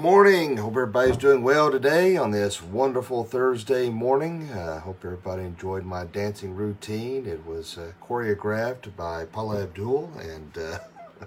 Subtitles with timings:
[0.00, 0.56] Morning.
[0.56, 4.48] Hope everybody's doing well today on this wonderful Thursday morning.
[4.50, 7.26] I uh, hope everybody enjoyed my dancing routine.
[7.26, 10.78] It was uh, choreographed by Paula Abdul, and uh,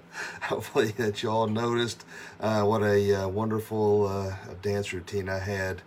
[0.41, 2.03] hopefully that you all noticed
[2.39, 4.33] uh, what a uh, wonderful uh,
[4.63, 5.83] dance routine I had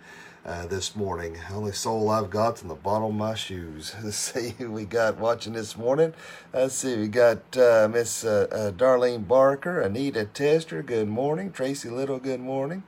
[0.47, 1.37] uh, this morning.
[1.53, 3.95] Only soul I've got in the bottom of my shoes.
[4.03, 6.15] Let's see who we got watching this morning.
[6.55, 11.51] Let's see, we got uh, Miss uh, uh, Darlene Barker, Anita Tester, good morning.
[11.51, 12.85] Tracy Little, good morning.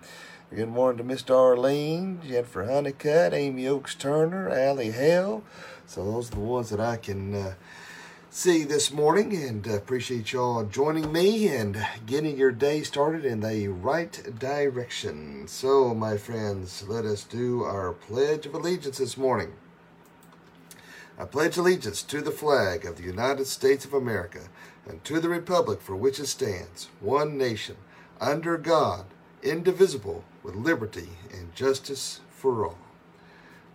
[0.54, 5.42] Good morning to Miss Darlene, Jennifer Honeycutt, Amy Oaks Turner, Allie Hale.
[5.84, 7.54] So those are the ones that I can uh,
[8.30, 13.40] see this morning and uh, appreciate y'all joining me and getting your day started in
[13.40, 15.48] the right direction.
[15.48, 19.54] So, my friends, let us do our Pledge of Allegiance this morning.
[21.18, 24.50] I pledge allegiance to the flag of the United States of America
[24.86, 27.76] and to the republic for which it stands, one nation,
[28.20, 29.06] under God,
[29.42, 32.78] indivisible, with liberty and justice for all.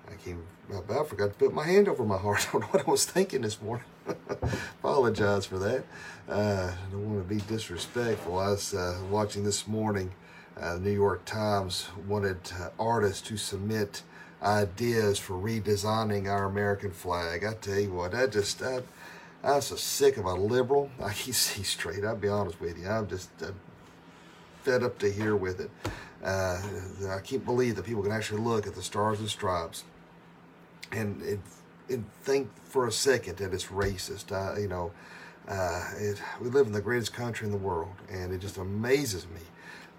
[0.07, 0.43] I came
[0.75, 2.47] about forgot to put my hand over my heart.
[2.49, 3.85] I don't know what I was thinking this morning.
[4.79, 5.83] Apologize for that.
[6.27, 8.37] Uh, I don't want to be disrespectful.
[8.39, 10.11] I was uh, watching this morning.
[10.59, 14.03] Uh, the New York Times wanted uh, artists to submit
[14.41, 17.43] ideas for redesigning our American flag.
[17.43, 18.81] I tell you what, I just I,
[19.43, 20.91] I'm so sick of a liberal.
[21.01, 22.03] I can see straight.
[22.05, 22.87] I'll be honest with you.
[22.87, 23.51] I'm just uh,
[24.63, 25.71] fed up to here with it.
[26.23, 26.61] Uh,
[27.09, 29.83] I can't believe that people can actually look at the stars and stripes
[30.93, 31.39] and it,
[32.21, 34.31] think for a second that it's racist.
[34.31, 34.91] I, you know,
[35.47, 39.27] uh, it, we live in the greatest country in the world, and it just amazes
[39.27, 39.41] me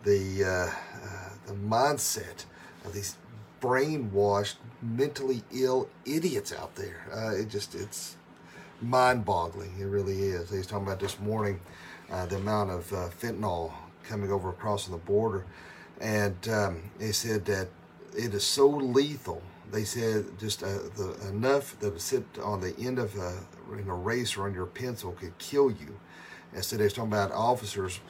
[0.04, 2.44] the uh, uh, the mindset
[2.84, 3.16] of these
[3.60, 7.06] brainwashed, mentally ill idiots out there.
[7.14, 8.16] Uh, it just it's
[8.80, 9.74] mind-boggling.
[9.78, 10.50] It really is.
[10.50, 11.60] Was talking about this morning
[12.10, 13.72] uh, the amount of uh, fentanyl
[14.04, 15.44] coming over across the border,
[16.00, 17.68] and um, they said that
[18.16, 19.42] it is so lethal
[19.74, 23.38] they said just uh, the, enough that would sit on the end of a,
[23.72, 25.98] an eraser on your pencil could kill you.
[26.54, 28.00] And so they're talking about officers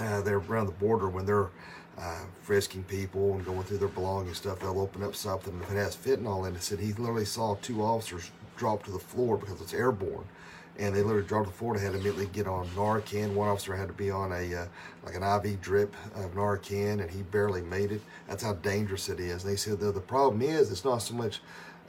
[0.00, 1.50] uh, they're around the border when they're
[1.98, 4.60] uh, frisking people and going through their belongings stuff.
[4.60, 6.62] They'll open up something if it has fentanyl in it.
[6.62, 10.24] Said he literally saw two officers drop to the floor because it's airborne
[10.78, 11.76] and they literally dropped the floor.
[11.76, 13.34] They had to immediately get on Narcan.
[13.34, 14.66] One officer had to be on a uh,
[15.04, 18.00] like an IV drip of Narcan, and he barely made it.
[18.28, 19.42] That's how dangerous it is.
[19.44, 21.40] And they said the, the problem is it's not so much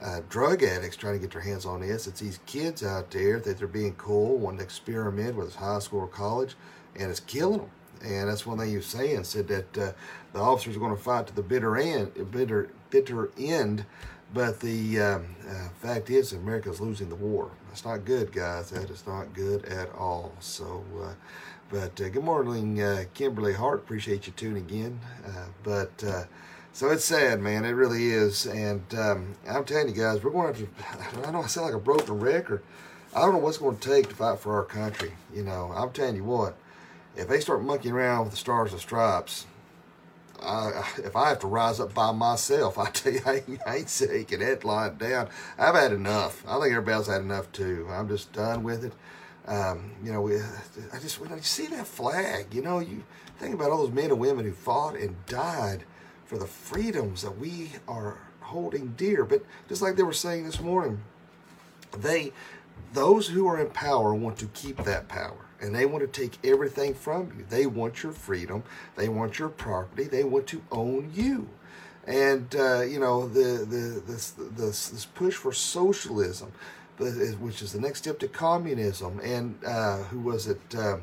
[0.02, 2.06] uh, drug addicts trying to get their hands on this.
[2.06, 6.00] It's these kids out there that they're being cool, wanting to experiment with high school
[6.00, 6.54] or college,
[6.96, 7.70] and it's killing them.
[8.02, 9.24] And that's one thing was saying.
[9.24, 9.92] Said that uh,
[10.32, 13.84] the officers are going to fight to the bitter end, bitter bitter end
[14.32, 17.50] but the um, uh, fact is, America's losing the war.
[17.68, 18.70] That's not good, guys.
[18.70, 20.32] That is not good at all.
[20.40, 21.14] So, uh,
[21.70, 23.80] but uh, good morning, uh, Kimberly Hart.
[23.80, 25.00] Appreciate you tuning in.
[25.26, 26.24] Uh, but uh,
[26.72, 27.64] so it's sad, man.
[27.64, 28.46] It really is.
[28.46, 31.18] And um, I'm telling you guys, we're going to have to.
[31.18, 32.62] I don't know I sound like a broken record.
[33.14, 35.12] I don't know what's going to take to fight for our country.
[35.34, 36.56] You know, I'm telling you what.
[37.16, 39.46] If they start monkeying around with the stars and stripes,
[40.42, 43.76] I, if I have to rise up by myself, I tell you, I ain't, I
[43.76, 45.28] ain't taking that lying down.
[45.58, 46.44] I've had enough.
[46.46, 47.86] I think everybody else had enough too.
[47.90, 48.92] I'm just done with it.
[49.46, 53.04] Um, you know, we, I just when I see that flag, you know, you
[53.38, 55.84] think about all those men and women who fought and died
[56.24, 59.24] for the freedoms that we are holding dear.
[59.24, 61.00] But just like they were saying this morning,
[61.96, 62.32] they,
[62.92, 66.38] those who are in power, want to keep that power and they want to take
[66.44, 67.44] everything from you.
[67.48, 68.62] They want your freedom,
[68.96, 71.48] they want your property, they want to own you.
[72.06, 76.52] And uh, you know the the this, this this push for socialism,
[76.98, 79.20] which is the next step to communism.
[79.20, 80.60] And uh, who was it?
[80.74, 80.98] Uh,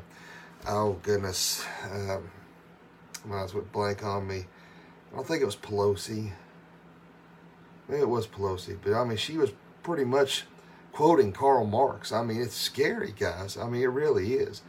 [0.66, 2.30] oh goodness, um,
[3.32, 4.46] as well blank on me.
[5.12, 6.32] I don't think it was Pelosi.
[7.88, 9.52] Maybe it was Pelosi, but I mean she was
[9.82, 10.44] pretty much
[10.98, 12.10] quoting Karl Marx.
[12.10, 13.56] I mean, it's scary, guys.
[13.56, 14.62] I mean, it really is.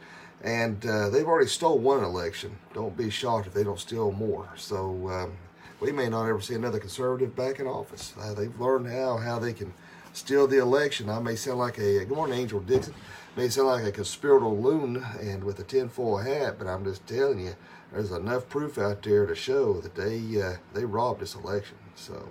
[0.44, 2.56] And uh, they've already stole one election.
[2.72, 4.48] Don't be shocked if they don't steal more.
[4.54, 5.32] So um,
[5.80, 8.14] we may not ever see another conservative back in office.
[8.16, 9.74] Uh, they've learned how how they can
[10.12, 11.10] steal the election.
[11.10, 12.94] I may sound like a good morning, Angel Dixon.
[13.36, 17.40] May sound like a conspiratorial loon and with a tinfoil hat, but I'm just telling
[17.40, 17.56] you,
[17.92, 21.78] there's enough proof out there to show that they uh, they robbed this election.
[21.96, 22.28] So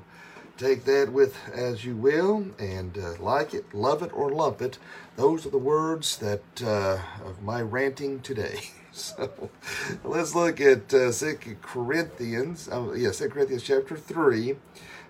[0.59, 4.77] take that with as you will and uh, like it, love it, or lump it.
[5.15, 8.59] Those are the words that uh, of my ranting today.
[8.91, 9.50] so
[10.03, 12.67] let's look at uh, Second Corinthians.
[12.69, 14.57] Uh, yeah, Second Corinthians chapter three,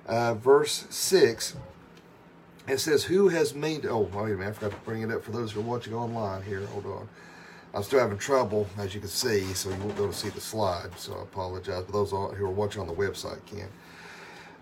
[0.05, 1.55] uh, verse six.
[2.67, 4.49] It says, "Who has made?" Oh, wait a minute!
[4.49, 6.43] I forgot to bring it up for those who are watching online.
[6.43, 7.09] Here, hold on.
[7.73, 10.29] I'm still having trouble, as you can see, so you won't be able to see
[10.29, 10.89] the slide.
[10.97, 11.83] So I apologize.
[11.83, 13.69] But those who are watching on the website can.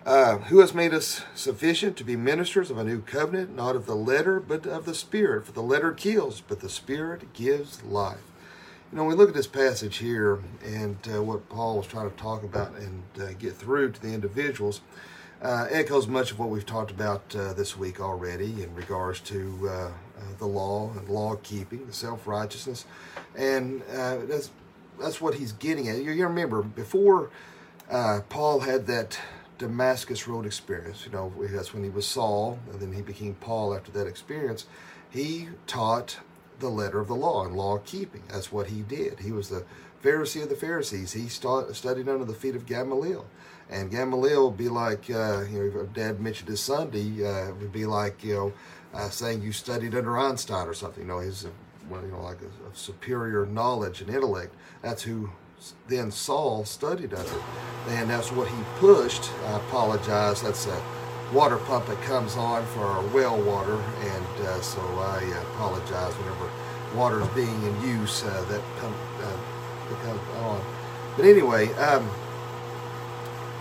[0.07, 3.85] Uh, who has made us sufficient to be ministers of a new covenant, not of
[3.85, 5.45] the letter, but of the Spirit?
[5.45, 8.23] For the letter kills, but the Spirit gives life.
[8.89, 12.15] You know, we look at this passage here and uh, what Paul was trying to
[12.15, 14.79] talk about and uh, get through to the individuals,
[15.41, 19.91] uh, echoes much of what we've talked about uh, this week already in regards to
[20.39, 22.85] the law and law keeping, the self righteousness,
[23.35, 24.51] and that's
[25.01, 25.97] that's what he's getting at.
[25.97, 27.29] You, you remember before
[28.29, 29.19] Paul had that
[29.57, 31.05] Damascus Road experience.
[31.05, 34.65] You know, that's when he was Saul, and then he became Paul after that experience.
[35.09, 36.19] He taught
[36.59, 38.23] the letter of the law and law keeping.
[38.29, 39.19] That's what he did.
[39.19, 39.63] He was the
[40.03, 41.13] Pharisee of the Pharisees.
[41.13, 43.25] He studied under the feet of Gamaliel.
[43.69, 47.85] And Gamaliel would be like, uh, you know, Dad mentioned his Sunday, uh, would be
[47.85, 48.53] like, you know,
[48.93, 51.03] uh, saying you studied under Einstein or something.
[51.03, 51.31] You know,
[51.89, 54.55] well, you know, like a, a superior knowledge and intellect.
[54.81, 55.31] That's who
[55.87, 57.41] then Saul studied under.
[57.89, 59.31] And that's what he pushed.
[59.45, 60.41] I apologize.
[60.41, 60.83] That's a
[61.33, 63.75] water pump that comes on for our well water.
[63.75, 65.21] And uh, so I
[65.53, 66.49] apologize whenever
[66.95, 70.61] water is being in use, uh, that come, uh, comes on.
[71.15, 72.09] But anyway, um,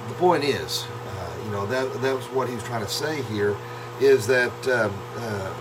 [0.09, 3.23] the point is, uh, you know, that, that was what he was trying to say
[3.23, 3.57] here,
[4.01, 5.55] is that, um, uh,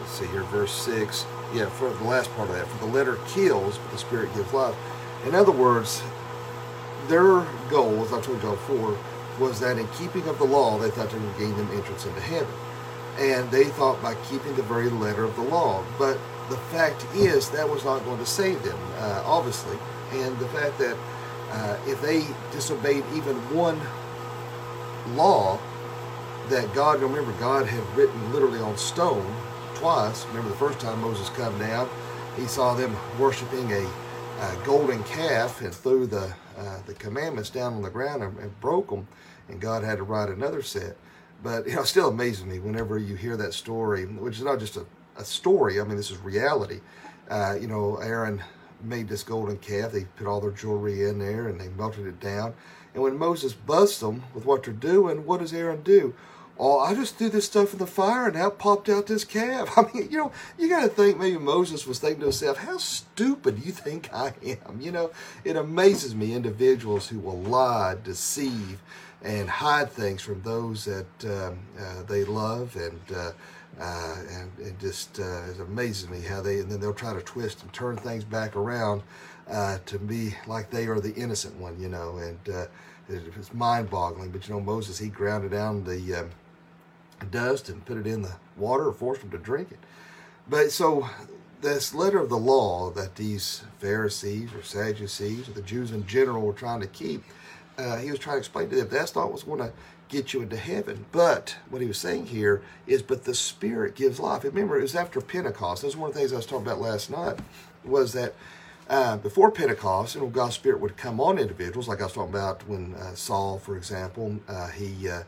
[0.00, 1.24] let's see here, verse 6,
[1.54, 4.52] yeah, for the last part of that, for the letter kills, but the spirit gives
[4.52, 4.76] life.
[5.26, 6.02] In other words,
[7.08, 8.98] their goal, as I told y'all before,
[9.38, 12.20] was that in keeping of the law, they thought they would gain them entrance into
[12.20, 12.52] heaven.
[13.18, 15.84] And they thought by keeping the very letter of the law.
[15.98, 16.18] But
[16.50, 19.76] the fact is, that was not going to save them, uh, obviously.
[20.12, 20.96] And the fact that
[21.50, 23.80] uh, if they disobeyed even one
[25.16, 25.58] law
[26.48, 29.34] that God, remember, God had written literally on stone
[29.74, 30.24] twice.
[30.26, 31.88] Remember the first time Moses come down,
[32.36, 33.88] he saw them worshiping a
[34.38, 38.60] uh, golden calf and threw the uh, the commandments down on the ground and, and,
[38.60, 39.06] broke them,
[39.48, 40.96] and God had to write another set.
[41.42, 44.58] But you know, it still amazes me whenever you hear that story, which is not
[44.58, 44.84] just a,
[45.16, 45.80] a story.
[45.80, 46.80] I mean, this is reality.
[47.28, 48.42] Uh, you know, Aaron
[48.82, 49.92] made this golden calf.
[49.92, 52.54] They put all their jewelry in there and they melted it down.
[52.94, 56.14] And when Moses busts them with what they're doing, what does Aaron do?
[56.58, 59.72] Oh, I just threw this stuff in the fire and out popped out this calf.
[59.78, 62.78] I mean, you know, you got to think maybe Moses was thinking to himself, how
[62.78, 64.80] stupid do you think I am?
[64.80, 65.10] You know,
[65.44, 68.80] it amazes me individuals who will lie, deceive,
[69.22, 73.00] and hide things from those that um, uh, they love and.
[73.14, 73.32] Uh,
[73.80, 77.20] uh, and it just uh, it amazes me how they and then they'll try to
[77.20, 79.02] twist and turn things back around
[79.48, 82.66] uh, to be like they are the innocent one, you know, and uh,
[83.08, 84.30] it's mind-boggling.
[84.30, 86.30] But you know, Moses he grounded down the um,
[87.26, 89.78] dust and put it in the water or force them to drink it.
[90.48, 91.08] But so
[91.60, 96.42] this letter of the law that these Pharisees or Sadducees or the Jews in general
[96.42, 97.24] were trying to keep,
[97.76, 99.72] uh, he was trying to explain to them that's not what's going to
[100.08, 101.04] get you into heaven.
[101.12, 104.44] But what he was saying here is, but the Spirit gives life.
[104.44, 105.82] Remember, it was after Pentecost.
[105.82, 107.38] That's one of the things I was talking about last night.
[107.84, 108.34] Was that
[108.88, 112.34] uh, before Pentecost, you know, God's Spirit would come on individuals, like I was talking
[112.34, 115.22] about when uh, Saul, for example, uh, he uh,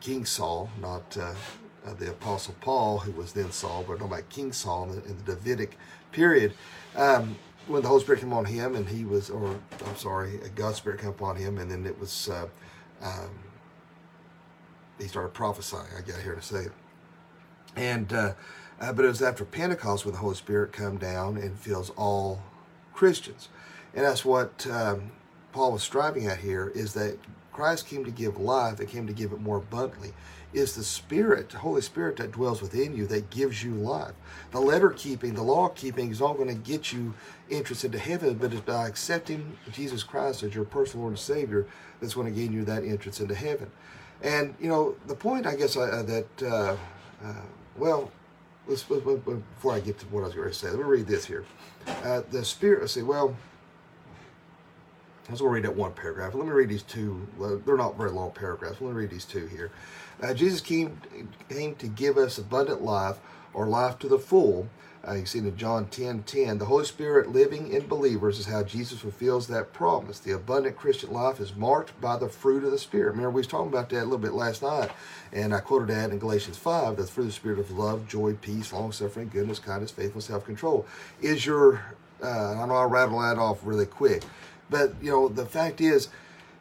[0.00, 1.34] King Saul, not uh,
[1.86, 5.16] uh, the Apostle Paul, who was then Saul, but about King Saul in the, in
[5.24, 5.76] the Davidic
[6.12, 6.54] period.
[6.96, 7.36] Um,
[7.66, 11.00] when the Holy Spirit came on him, and he was, or I'm sorry, God's Spirit
[11.00, 12.48] came upon him, and then it was, uh,
[13.02, 13.30] um,
[14.98, 15.86] he started prophesying.
[15.96, 16.72] I got here to say it.
[17.76, 18.32] And, uh,
[18.80, 22.42] uh, but it was after Pentecost when the Holy Spirit come down and fills all
[22.92, 23.48] Christians.
[23.94, 25.12] And that's what um,
[25.52, 27.18] Paul was striving at here is that
[27.60, 30.14] Christ came to give life and came to give it more abundantly.
[30.54, 34.14] Is the Spirit, the Holy Spirit that dwells within you that gives you life.
[34.50, 37.12] The letter keeping, the law keeping is not going to get you
[37.50, 41.66] entrance into heaven, but it's by accepting Jesus Christ as your personal Lord and Savior
[42.00, 43.70] that's going to gain you that entrance into heaven.
[44.22, 46.76] And, you know, the point, I guess, uh, that, uh,
[47.22, 47.34] uh,
[47.76, 48.10] well,
[48.66, 51.26] let's, before I get to what I was going to say, let me read this
[51.26, 51.44] here.
[51.86, 53.36] Uh, the Spirit, I say, well,
[55.34, 56.34] I going to read that one paragraph.
[56.34, 57.26] Let me read these two.
[57.64, 58.80] They're not very long paragraphs.
[58.80, 59.70] Let me read these two here.
[60.22, 61.00] Uh, Jesus came,
[61.48, 63.18] came to give us abundant life
[63.54, 64.68] or life to the full.
[65.06, 68.62] Uh, you see in John 10 10, the Holy Spirit living in believers is how
[68.62, 70.18] Jesus fulfills that promise.
[70.18, 73.12] The abundant Christian life is marked by the fruit of the Spirit.
[73.12, 74.90] Remember, we was talking about that a little bit last night,
[75.32, 78.08] and I quoted that in Galatians 5 that the fruit of the Spirit of love,
[78.08, 80.86] joy, peace, long suffering, goodness, kindness, faithfulness, self control
[81.22, 81.82] is your,
[82.22, 84.22] uh, I know I'll rattle that off really quick.
[84.70, 86.08] But, you know, the fact is,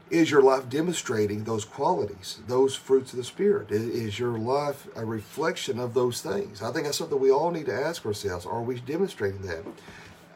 [0.10, 3.72] is your life demonstrating those qualities, those fruits of the Spirit?
[3.72, 6.64] Is your life a reflection of those things?
[6.64, 8.46] I think that's something we all need to ask ourselves.
[8.46, 9.64] Are we demonstrating that?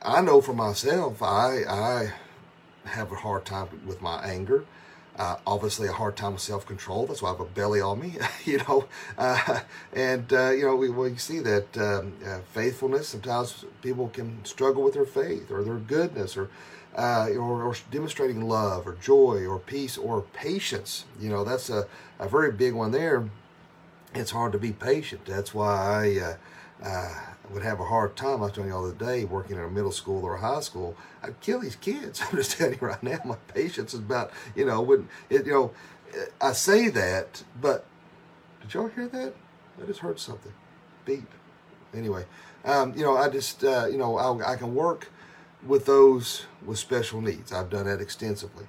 [0.03, 2.13] I know for myself, I I
[2.86, 4.65] have a hard time with my anger.
[5.18, 7.06] Uh, obviously, a hard time with self control.
[7.06, 8.15] That's why I have a belly on me,
[8.46, 8.86] you know.
[9.18, 9.62] Uh,
[9.94, 13.10] and uh, you know, we, we see that um, uh, faithfulness.
[13.10, 16.50] Sometimes people can struggle with their faith or their goodness, or,
[16.95, 21.05] uh, or or demonstrating love or joy or peace or patience.
[21.19, 21.88] You know, that's a,
[22.19, 23.29] a very big one there.
[24.13, 25.25] It's hard to be patient.
[25.25, 26.35] That's why
[26.83, 27.13] I uh,
[27.50, 28.38] would have a hard time.
[28.38, 30.62] I was telling you all the day, working in a middle school or a high
[30.62, 32.21] school, I'd kill these kids.
[32.31, 35.51] I'm just telling you right now, my patience is about, you know, when it, you
[35.51, 35.71] know,
[36.39, 37.85] I say that, but
[38.62, 39.33] did y'all hear that?
[39.81, 40.53] I just heard something.
[41.05, 41.29] Beep.
[41.93, 42.25] Anyway,
[42.65, 45.09] um, you know, I just, uh, you know, I, I can work
[45.65, 47.51] with those with special needs.
[47.51, 48.65] I've done that extensively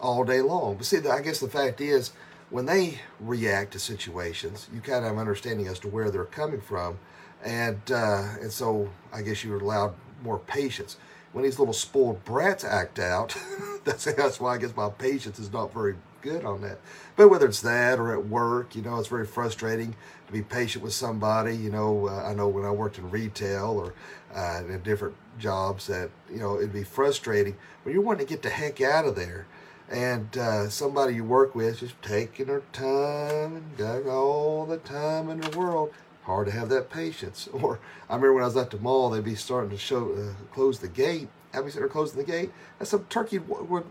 [0.00, 0.76] all day long.
[0.76, 2.12] But see, I guess the fact is,
[2.50, 6.60] when they react to situations, you kind of have understanding as to where they're coming
[6.60, 6.98] from
[7.44, 10.96] and uh, and so I guess you're allowed more patience.
[11.32, 13.36] When these little spoiled brats act out,
[13.84, 16.78] that's that's why I guess my patience is not very good on that.
[17.16, 19.94] But whether it's that or at work, you know, it's very frustrating
[20.26, 21.56] to be patient with somebody.
[21.56, 23.94] You know, uh, I know when I worked in retail or
[24.34, 28.42] uh, in different jobs that you know it'd be frustrating when you're wanting to get
[28.42, 29.46] the heck out of there
[29.90, 35.28] and uh, somebody you work with just taking their time and got all the time
[35.28, 35.92] in the world
[36.24, 37.48] hard to have that patience.
[37.52, 40.54] Or I remember when I was at the mall, they'd be starting to show uh,
[40.54, 41.28] close the gate.
[41.52, 43.84] I'd be sitting there closing the gate, and some turkey would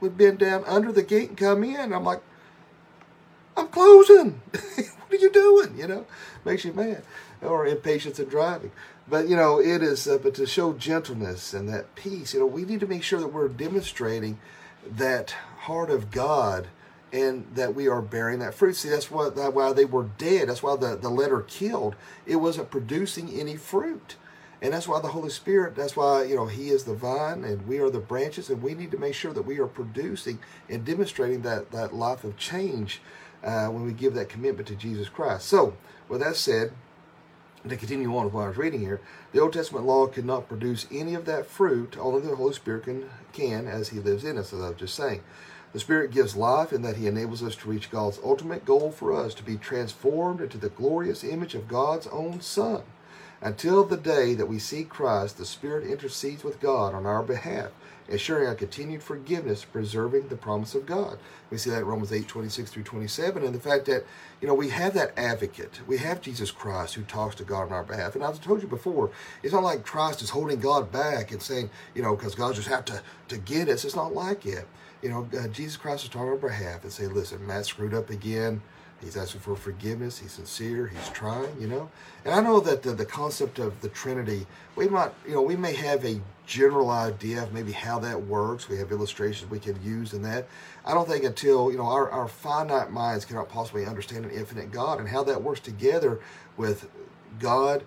[0.00, 1.92] would bend down under the gate and come in.
[1.92, 2.22] I'm like,
[3.56, 4.40] I'm closing.
[4.52, 5.76] what are you doing?
[5.76, 6.06] You know,
[6.44, 7.02] makes you mad
[7.42, 8.72] or impatience in driving.
[9.08, 10.06] But you know, it is.
[10.06, 13.20] Uh, but to show gentleness and that peace, you know, we need to make sure
[13.20, 14.38] that we're demonstrating
[14.86, 16.68] that heart of God
[17.12, 18.76] and that we are bearing that fruit.
[18.76, 20.48] See, that's why, that why they were dead.
[20.48, 21.96] That's why the, the letter killed.
[22.24, 24.16] It wasn't producing any fruit.
[24.62, 27.66] And that's why the Holy Spirit, that's why, you know, He is the vine and
[27.66, 30.38] we are the branches, and we need to make sure that we are producing
[30.68, 33.00] and demonstrating that, that life of change
[33.42, 35.46] uh, when we give that commitment to Jesus Christ.
[35.46, 35.76] So,
[36.08, 36.72] with that said,
[37.68, 39.00] to continue on with what I was reading here,
[39.32, 42.84] the Old Testament law could not produce any of that fruit, only the Holy Spirit
[42.84, 45.22] can, can as He lives in us, as I was just saying.
[45.72, 49.12] The Spirit gives life in that He enables us to reach God's ultimate goal for
[49.12, 52.82] us to be transformed into the glorious image of God's own Son.
[53.42, 57.70] Until the day that we see Christ, the Spirit intercedes with God on our behalf,
[58.08, 61.18] ensuring our continued forgiveness, preserving the promise of God.
[61.50, 64.04] We see that in Romans 8, 26 through 27, and the fact that,
[64.42, 65.80] you know, we have that advocate.
[65.86, 68.14] We have Jesus Christ who talks to God on our behalf.
[68.14, 69.10] And I've told you before,
[69.42, 72.68] it's not like Christ is holding God back and saying, you know, because God just
[72.68, 73.84] have to, to get us.
[73.84, 74.66] It's not like it
[75.02, 77.94] you know, uh, Jesus Christ is talking on our behalf and say, listen, Mat screwed
[77.94, 78.62] up again.
[79.00, 80.18] He's asking for forgiveness.
[80.18, 80.86] He's sincere.
[80.86, 81.90] He's trying, you know.
[82.24, 85.56] And I know that the, the concept of the Trinity, we might, you know, we
[85.56, 88.68] may have a general idea of maybe how that works.
[88.68, 90.48] We have illustrations we can use in that.
[90.84, 94.70] I don't think until, you know, our, our finite minds cannot possibly understand an infinite
[94.70, 96.20] God and how that works together
[96.56, 96.90] with
[97.38, 97.84] God,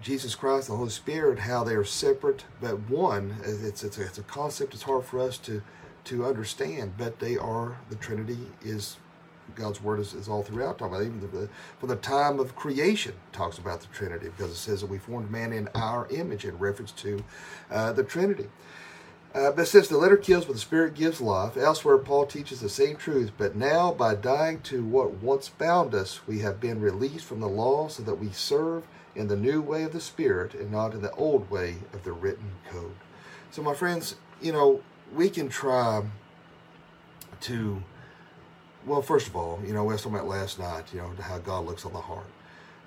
[0.00, 3.36] Jesus Christ, the Holy Spirit, how they are separate but one.
[3.42, 5.62] It's, it's, a, it's a concept it's hard for us to
[6.04, 8.98] to understand, but they are, the Trinity is,
[9.54, 13.14] God's Word is, is all throughout, talking about even the, from the time of creation
[13.32, 16.58] talks about the Trinity, because it says that we formed man in our image in
[16.58, 17.24] reference to
[17.70, 18.48] uh, the Trinity.
[19.34, 22.68] Uh, but since the letter kills, but the Spirit gives life, elsewhere Paul teaches the
[22.68, 23.32] same truth.
[23.36, 27.48] But now, by dying to what once bound us, we have been released from the
[27.48, 28.84] law so that we serve
[29.16, 32.12] in the new way of the Spirit and not in the old way of the
[32.12, 32.94] written code.
[33.50, 34.82] So, my friends, you know,
[35.12, 36.04] we can try
[37.40, 37.82] to,
[38.86, 41.38] well, first of all, you know, we were talking about last night, you know, how
[41.38, 42.26] God looks on the heart.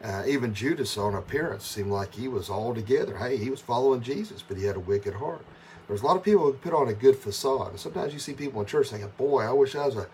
[0.03, 3.17] Uh, even Judas, on appearance, seemed like he was all together.
[3.17, 5.43] Hey, he was following Jesus, but he had a wicked heart.
[5.87, 7.79] There's a lot of people who put on a good facade.
[7.79, 10.07] Sometimes you see people in church thinking, boy, I wish I was a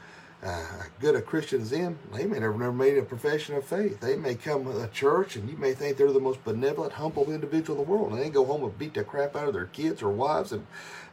[0.99, 3.99] good a Christian as them, they may never, never made a profession of faith.
[3.99, 7.31] They may come to a church and you may think they're the most benevolent, humble
[7.31, 9.67] individual in the world, and they go home and beat the crap out of their
[9.67, 10.65] kids or wives, and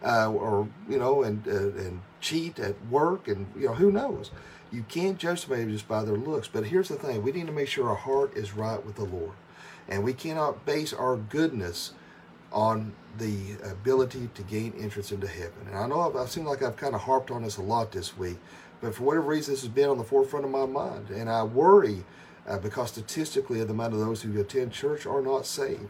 [0.02, 4.30] uh, or you know, and uh, and cheat at work, and you know, who knows?
[4.72, 6.48] You can't judge somebody just by their looks.
[6.48, 9.04] But here's the thing: we need to make sure our heart is right with the
[9.04, 9.32] Lord,
[9.88, 11.92] and we cannot base our goodness
[12.52, 15.66] on the ability to gain entrance into heaven.
[15.68, 17.92] And I know I've, I've seemed like I've kind of harped on this a lot
[17.92, 18.38] this week,
[18.80, 21.10] but for whatever reason, this has been on the forefront of my mind.
[21.10, 22.04] And I worry
[22.48, 25.88] uh, because statistically, the amount of those who attend church are not saved.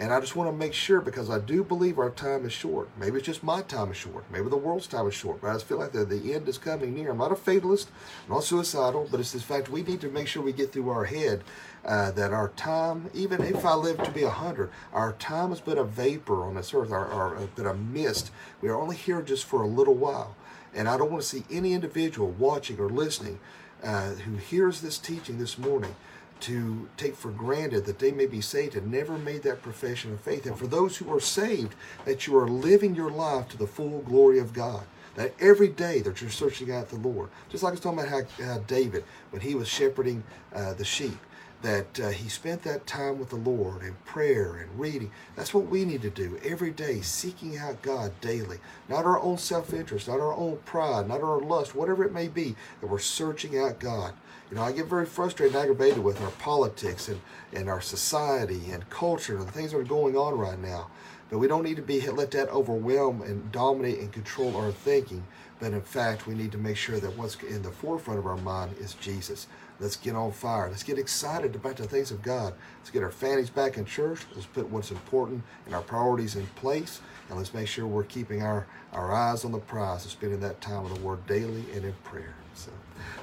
[0.00, 2.88] And I just want to make sure because I do believe our time is short.
[3.00, 4.24] Maybe it's just my time is short.
[4.30, 5.40] Maybe the world's time is short.
[5.40, 7.10] But I just feel like the, the end is coming near.
[7.10, 7.88] I'm not a fatalist,
[8.26, 10.88] I'm not suicidal, but it's the fact we need to make sure we get through
[10.88, 11.42] our head
[11.84, 15.60] uh, that our time, even if I live to be a hundred, our time has
[15.60, 18.30] been a vapor on this earth, our, our, been a mist.
[18.60, 20.36] We are only here just for a little while.
[20.74, 23.40] And I don't want to see any individual watching or listening
[23.82, 25.96] uh, who hears this teaching this morning
[26.40, 30.20] to take for granted that they may be saved and never made that profession of
[30.20, 30.46] faith.
[30.46, 31.74] And for those who are saved,
[32.04, 34.84] that you are living your life to the full glory of God.
[35.16, 37.28] That every day that you're searching out the Lord.
[37.48, 40.22] Just like I was talking about how, how David, when he was shepherding
[40.54, 41.18] uh, the sheep,
[41.62, 45.10] that uh, he spent that time with the Lord in prayer and reading.
[45.34, 48.58] That's what we need to do every day, seeking out God daily.
[48.88, 52.28] Not our own self interest, not our own pride, not our lust, whatever it may
[52.28, 54.14] be, that we're searching out God.
[54.50, 57.20] You know, I get very frustrated and aggravated with our politics and,
[57.52, 60.88] and our society and culture and the things that are going on right now.
[61.28, 65.24] But we don't need to be let that overwhelm and dominate and control our thinking.
[65.60, 68.36] But in fact, we need to make sure that what's in the forefront of our
[68.38, 69.48] mind is Jesus.
[69.80, 70.68] Let's get on fire.
[70.68, 72.54] Let's get excited about the things of God.
[72.78, 74.26] Let's get our families back in church.
[74.34, 77.00] Let's put what's important and our priorities in place.
[77.28, 80.60] And let's make sure we're keeping our, our eyes on the prize of spending that
[80.60, 82.34] time in the Word daily and in prayer.
[82.54, 82.72] So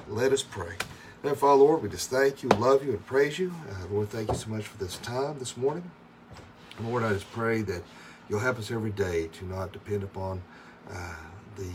[0.08, 0.74] let us pray.
[1.22, 3.52] Then, Father, Lord, we just thank you, love you, and praise you.
[3.68, 5.90] Uh, Lord, thank you so much for this time this morning.
[6.80, 7.82] Lord, I just pray that
[8.28, 10.40] you'll help us every day to not depend upon
[10.90, 11.14] uh,
[11.56, 11.70] the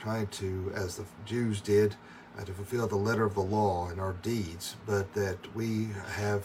[0.00, 1.94] trying to, as the Jews did,
[2.38, 6.44] uh, to fulfill the letter of the law and our deeds, but that we have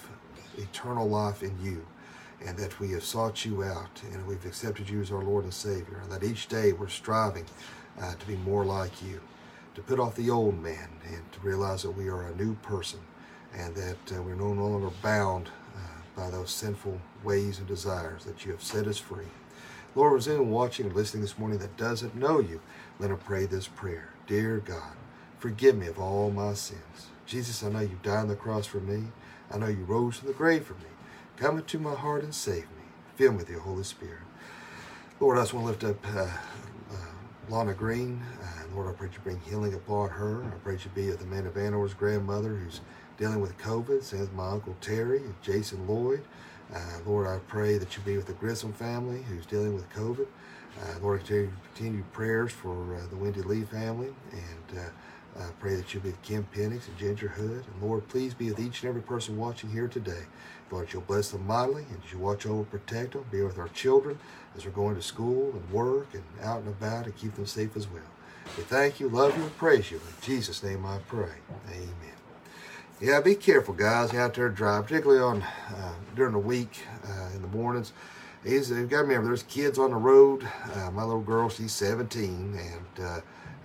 [0.58, 1.86] eternal life in you
[2.46, 5.54] and that we have sought you out and we've accepted you as our Lord and
[5.54, 7.46] Savior, and that each day we're striving
[8.02, 9.22] uh, to be more like you
[9.76, 13.00] to put off the old man and to realize that we are a new person
[13.54, 15.80] and that uh, we're no longer bound uh,
[16.16, 19.26] by those sinful ways and desires that you have set us free.
[19.94, 22.60] Lord, was anyone watching and listening this morning that doesn't know you,
[23.00, 24.10] let him pray this prayer.
[24.28, 24.94] Dear God,
[25.46, 27.10] forgive me of all my sins.
[27.28, 29.04] Jesus, I know you died on the cross for me.
[29.52, 30.90] I know you rose from the grave for me.
[31.38, 32.86] Come into my heart and save me.
[33.16, 34.24] Fill me with your Holy Spirit.
[35.20, 36.96] Lord, I just want to lift up uh, uh,
[37.48, 38.24] Lana Green.
[38.42, 40.44] Uh, Lord, I pray you bring healing upon her.
[40.46, 42.82] I pray you be with the man of Anor's grandmother who's
[43.20, 44.02] dealing with COVID.
[44.02, 46.24] Same with my Uncle Terry and Jason Lloyd.
[46.74, 50.26] Uh, Lord, I pray that you be with the Grissom family who's dealing with COVID.
[50.82, 54.08] Uh, Lord, continue, prayers for uh, the Wendy Lee family.
[54.32, 54.80] And
[55.38, 57.66] I pray that you be with Kim Penix and Ginger Hood.
[57.66, 60.24] And Lord, please be with each and every person watching here today.
[60.72, 64.18] Lord, you'll bless them mightily and you watch over, protect them, be with our children
[64.56, 67.76] as we're going to school and work and out and about and keep them safe
[67.76, 68.02] as well.
[68.58, 69.98] We thank you, love you, and praise you.
[69.98, 71.34] In Jesus' name I pray.
[71.70, 72.14] Amen.
[73.02, 77.42] Yeah, be careful, guys, out there driving, particularly on uh, during the week uh, in
[77.42, 77.92] the mornings.
[78.46, 80.48] He's, you got to remember, there's kids on the road.
[80.74, 83.10] Uh, my little girl, she's 17, and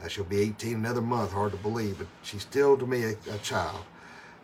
[0.03, 1.33] uh, she'll be 18 another month.
[1.33, 3.81] Hard to believe, but she's still to me a, a child.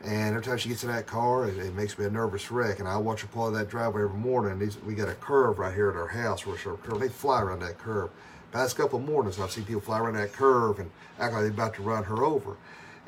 [0.04, 2.78] And every time she gets in that car, it, it, makes me a nervous wreck.
[2.78, 4.58] And I watch her pull that driveway every morning.
[4.58, 7.60] These, we got a curve right here at our house where she'll, they fly around
[7.60, 8.10] that curve.
[8.52, 11.50] Past couple of mornings, I've seen people fly around that curve and act like they're
[11.50, 12.56] about to run her over.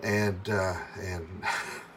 [0.02, 1.26] And uh, and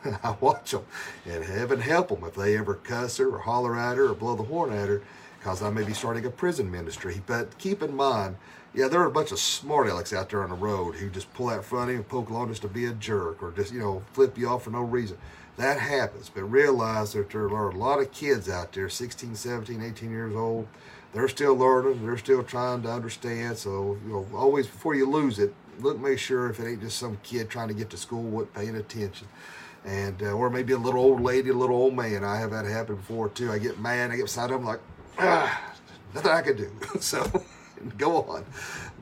[0.24, 0.84] I watch them,
[1.26, 4.36] and heaven help them if they ever cuss her or holler at her or blow
[4.36, 5.02] the horn at her,
[5.42, 7.20] because I may be starting a prison ministry.
[7.26, 8.36] But keep in mind,
[8.76, 11.34] yeah, there are a bunch of smart alecks out there on the road who just
[11.34, 14.04] pull out front and poke along just to be a jerk or just, you know,
[14.14, 15.18] flip you off for no reason.
[15.58, 16.30] That happens.
[16.30, 20.36] But realize that there are a lot of kids out there, 16, 17, 18 years
[20.36, 20.68] old.
[21.12, 22.06] They're still learning.
[22.06, 23.58] They're still trying to understand.
[23.58, 27.00] So, you know, always before you lose it, look, make sure if it ain't just
[27.00, 29.28] some kid trying to get to school, what paying attention.
[29.86, 32.24] And, uh, or maybe a little old lady, a little old man.
[32.24, 33.52] I have that happen before too.
[33.52, 34.80] I get mad, I get beside them like,
[35.20, 35.74] ah,
[36.14, 36.72] nothing I can do.
[37.00, 37.44] so,
[37.98, 38.46] go on.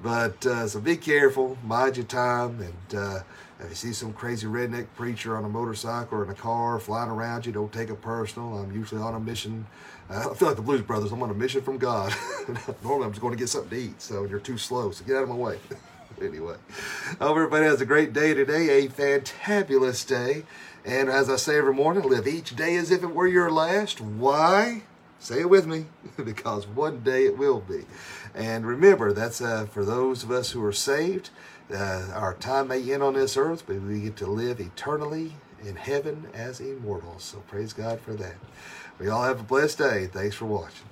[0.01, 3.19] But uh, so be careful, mind your time, and uh,
[3.59, 7.09] if you see some crazy redneck preacher on a motorcycle or in a car flying
[7.09, 8.57] around you, don't take it personal.
[8.57, 9.65] I'm usually on a mission.
[10.09, 11.11] Uh, I feel like the Blues Brothers.
[11.11, 12.13] I'm on a mission from God.
[12.83, 14.91] Normally, I'm just going to get something to eat, so you're too slow.
[14.91, 15.59] So get out of my way.
[16.21, 16.55] anyway,
[17.19, 20.43] hope everybody has a great day today, a fantabulous day.
[20.85, 23.99] And as I say every morning, live each day as if it were your last.
[23.99, 24.83] Why?
[25.19, 25.85] Say it with me,
[26.23, 27.85] because one day it will be.
[28.33, 31.29] And remember, that's uh, for those of us who are saved.
[31.73, 35.75] Uh, our time may end on this earth, but we get to live eternally in
[35.75, 37.23] heaven as immortals.
[37.23, 38.35] So praise God for that.
[38.99, 40.07] We all have a blessed day.
[40.07, 40.88] Thanks for watching.